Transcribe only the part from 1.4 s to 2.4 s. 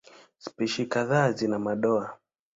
madoa.